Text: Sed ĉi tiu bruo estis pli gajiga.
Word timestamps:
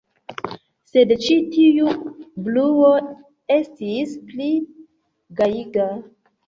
Sed 0.91 1.13
ĉi 1.25 1.37
tiu 1.57 1.93
bruo 2.47 2.91
estis 3.61 4.19
pli 4.33 4.51
gajiga. 5.43 5.91